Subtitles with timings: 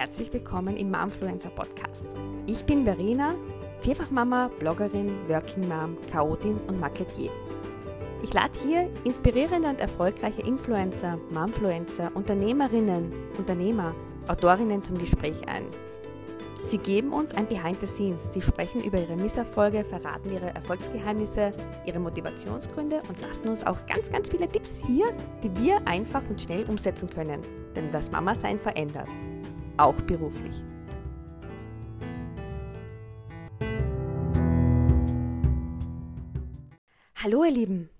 [0.00, 2.06] herzlich willkommen im Momfluencer Podcast.
[2.46, 3.34] Ich bin Verena,
[3.82, 7.30] Vierfachmama, Bloggerin, Working Mom, Chaotin und Marketier.
[8.22, 13.94] Ich lade hier inspirierende und erfolgreiche Influencer, Momfluencer, Unternehmerinnen, Unternehmer,
[14.26, 15.66] Autorinnen zum Gespräch ein.
[16.62, 18.32] Sie geben uns ein Behind the Scenes.
[18.32, 21.52] Sie sprechen über ihre Misserfolge, verraten ihre Erfolgsgeheimnisse,
[21.84, 25.12] ihre Motivationsgründe und lassen uns auch ganz, ganz viele Tipps hier,
[25.42, 27.42] die wir einfach und schnell umsetzen können.
[27.76, 29.06] Denn das Mama-Sein verändert.
[29.80, 30.62] Auch beruflich.
[37.16, 37.90] Hallo ihr Lieben.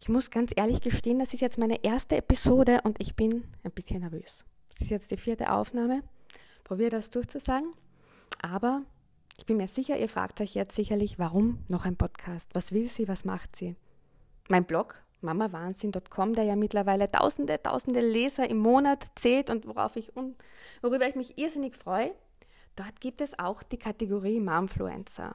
[0.00, 3.70] Ich muss ganz ehrlich gestehen, das ist jetzt meine erste Episode und ich bin ein
[3.72, 4.44] bisschen nervös.
[4.70, 6.02] Das ist jetzt die vierte Aufnahme
[6.72, 7.70] probiere das durchzusagen.
[8.40, 8.82] Aber
[9.36, 12.48] ich bin mir sicher, ihr fragt euch jetzt sicherlich, warum noch ein Podcast?
[12.54, 13.08] Was will sie?
[13.08, 13.76] Was macht sie?
[14.48, 20.12] Mein Blog mamawahnsinn.com, der ja mittlerweile tausende, tausende Leser im Monat zählt und worauf ich
[20.82, 22.12] worüber ich mich irrsinnig freue.
[22.76, 25.34] Dort gibt es auch die Kategorie Momfluencer.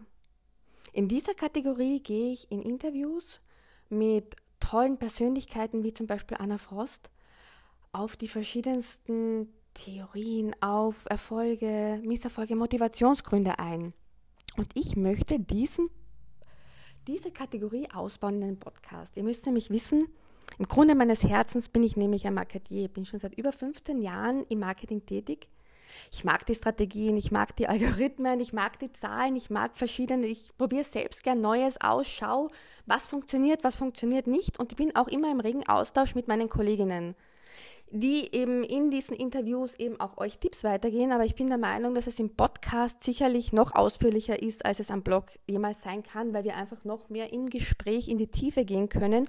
[0.94, 3.40] In dieser Kategorie gehe ich in Interviews
[3.90, 7.10] mit tollen Persönlichkeiten wie zum Beispiel Anna Frost
[7.92, 13.94] auf die verschiedensten Theorien auf Erfolge, Misserfolge, Motivationsgründe ein.
[14.58, 15.90] Und ich möchte diesen,
[17.08, 19.18] diese Kategorie ausbauen in den Podcast.
[19.18, 20.08] Ihr müsst nämlich wissen,
[20.60, 24.46] im Grunde meines Herzens bin ich nämlich ein Marketier, bin schon seit über 15 Jahren
[24.50, 25.48] im Marketing tätig.
[26.12, 30.28] Ich mag die Strategien, ich mag die Algorithmen, ich mag die Zahlen, ich mag verschiedene,
[30.28, 32.50] ich probiere selbst gern Neues aus, schau,
[32.86, 36.50] was funktioniert, was funktioniert nicht und ich bin auch immer im regen Austausch mit meinen
[36.50, 37.16] Kolleginnen
[37.90, 41.12] die eben in diesen Interviews eben auch euch Tipps weitergehen.
[41.12, 44.92] Aber ich bin der Meinung, dass es im Podcast sicherlich noch ausführlicher ist, als es
[44.92, 48.66] am Blog jemals sein kann, weil wir einfach noch mehr im Gespräch in die Tiefe
[48.66, 49.28] gehen können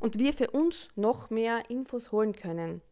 [0.00, 2.82] und wir für uns noch mehr Infos holen können.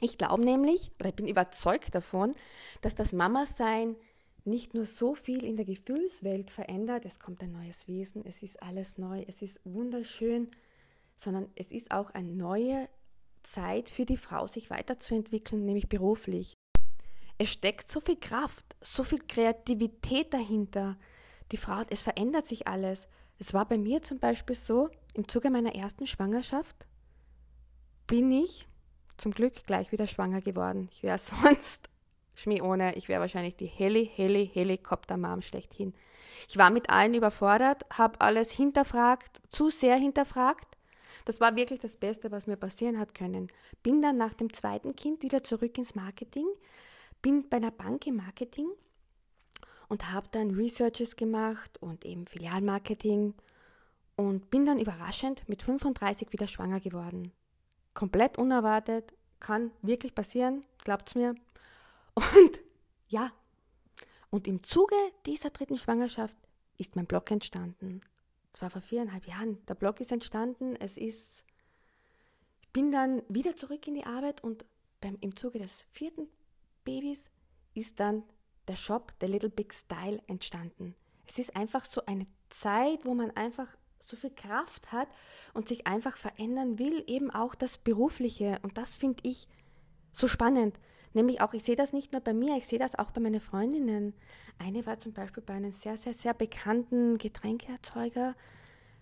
[0.00, 2.34] Ich glaube nämlich, oder ich bin überzeugt davon,
[2.82, 3.96] dass das Mama-Sein
[4.44, 8.62] nicht nur so viel in der Gefühlswelt verändert, es kommt ein neues Wesen, es ist
[8.62, 10.48] alles neu, es ist wunderschön,
[11.16, 12.88] sondern es ist auch eine neue
[13.52, 16.56] Zeit für die Frau, sich weiterzuentwickeln, nämlich beruflich.
[17.38, 20.96] Es steckt so viel Kraft, so viel Kreativität dahinter.
[21.52, 23.08] Die Frau, es verändert sich alles.
[23.38, 26.76] Es war bei mir zum Beispiel so, im Zuge meiner ersten Schwangerschaft
[28.06, 28.66] bin ich
[29.16, 30.88] zum Glück gleich wieder schwanger geworden.
[30.92, 31.88] Ich wäre sonst
[32.38, 35.92] Schmäh ohne, ich wäre wahrscheinlich die helle, helle Helikoptermam schlechthin.
[36.48, 40.67] Ich war mit allen überfordert, habe alles hinterfragt, zu sehr hinterfragt
[41.28, 43.48] das war wirklich das Beste, was mir passieren hat können.
[43.82, 46.46] Bin dann nach dem zweiten Kind wieder zurück ins Marketing,
[47.20, 48.66] bin bei einer Bank im Marketing
[49.90, 53.34] und habe dann Researches gemacht und eben Filialmarketing
[54.16, 57.30] und bin dann überraschend mit 35 wieder schwanger geworden.
[57.92, 61.34] Komplett unerwartet, kann wirklich passieren, glaubt's mir.
[62.14, 62.60] Und
[63.08, 63.32] ja,
[64.30, 64.96] und im Zuge
[65.26, 66.36] dieser dritten Schwangerschaft
[66.78, 68.00] ist mein Blog entstanden
[68.58, 69.64] das war vor viereinhalb Jahren.
[69.66, 70.74] Der Blog ist entstanden.
[70.74, 71.44] Es ist,
[72.60, 74.64] ich bin dann wieder zurück in die Arbeit und
[75.00, 76.26] beim, im Zuge des vierten
[76.82, 77.30] Babys
[77.74, 78.24] ist dann
[78.66, 80.96] der Shop, der Little Big Style, entstanden.
[81.28, 83.68] Es ist einfach so eine Zeit, wo man einfach
[84.00, 85.06] so viel Kraft hat
[85.54, 88.58] und sich einfach verändern will, eben auch das Berufliche.
[88.62, 89.46] Und das finde ich
[90.12, 90.80] so spannend.
[91.18, 93.40] Nämlich auch, ich sehe das nicht nur bei mir, ich sehe das auch bei meinen
[93.40, 94.14] Freundinnen.
[94.56, 98.36] Eine war zum Beispiel bei einem sehr, sehr, sehr bekannten Getränkeerzeuger,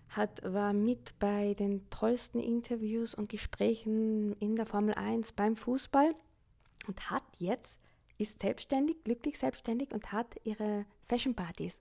[0.09, 6.15] hat, war mit bei den tollsten Interviews und Gesprächen in der Formel 1 beim Fußball
[6.87, 7.77] und hat jetzt,
[8.17, 11.79] ist selbstständig, glücklich selbstständig und hat ihre Fashion-Partys.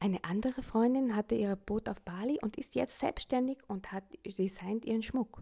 [0.00, 4.84] Eine andere Freundin hatte ihr Boot auf Bali und ist jetzt selbstständig und hat designt
[4.86, 5.40] ihren Schmuck.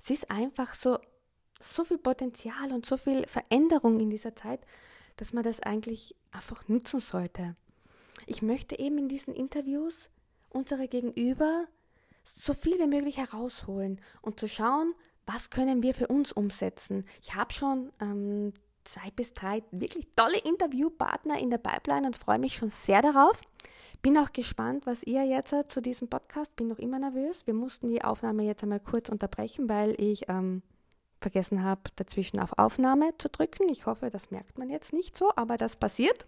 [0.00, 0.96] Sie ist einfach so
[1.60, 4.60] so viel Potenzial und so viel Veränderung in dieser Zeit,
[5.16, 7.56] dass man das eigentlich einfach nutzen sollte.
[8.26, 10.10] Ich möchte eben in diesen Interviews
[10.50, 11.66] unsere Gegenüber
[12.24, 14.94] so viel wie möglich herausholen und zu schauen,
[15.26, 17.04] was können wir für uns umsetzen.
[17.22, 18.52] Ich habe schon ähm,
[18.84, 23.40] zwei bis drei wirklich tolle Interviewpartner in der Pipeline und freue mich schon sehr darauf.
[24.00, 27.46] Bin auch gespannt, was ihr jetzt zu diesem Podcast, bin noch immer nervös.
[27.46, 30.62] Wir mussten die Aufnahme jetzt einmal kurz unterbrechen, weil ich ähm,
[31.20, 33.68] vergessen habe, dazwischen auf Aufnahme zu drücken.
[33.70, 36.26] Ich hoffe, das merkt man jetzt nicht so, aber das passiert.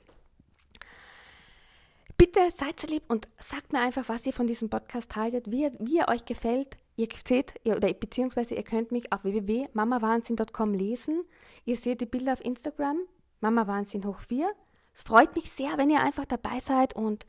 [2.17, 5.71] Bitte seid so lieb und sagt mir einfach, was ihr von diesem Podcast haltet, wie,
[5.79, 6.77] wie er euch gefällt.
[6.97, 11.25] Ihr seht, ihr, oder beziehungsweise ihr könnt mich auf www.mamawahnsinn.com lesen.
[11.65, 12.99] Ihr seht die Bilder auf Instagram,
[13.41, 14.51] mamawahnsinn hoch 4.
[14.93, 17.27] Es freut mich sehr, wenn ihr einfach dabei seid und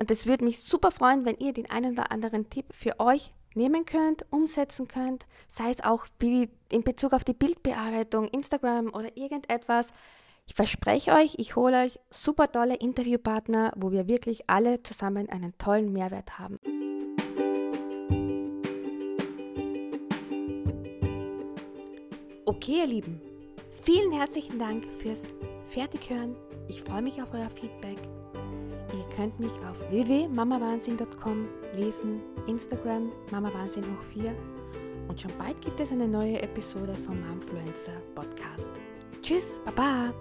[0.00, 3.32] und es würde mich super freuen, wenn ihr den einen oder anderen Tipp für euch
[3.56, 9.92] nehmen könnt, umsetzen könnt, sei es auch in Bezug auf die Bildbearbeitung, Instagram oder irgendetwas.
[10.46, 15.56] Ich verspreche euch, ich hole euch super tolle Interviewpartner, wo wir wirklich alle zusammen einen
[15.58, 16.58] tollen Mehrwert haben.
[22.44, 23.20] Okay, ihr Lieben,
[23.82, 25.24] vielen herzlichen Dank fürs
[25.68, 26.36] Fertighören.
[26.68, 27.98] Ich freue mich auf euer Feedback.
[28.92, 31.11] Ihr könnt mich auf www.mamawahnsinn.com
[31.76, 34.34] lesen, Instagram mamawahnsinn hoch 4
[35.08, 38.70] und schon bald gibt es eine neue Episode vom Momfluencer Podcast.
[39.22, 40.12] Tschüss, Baba!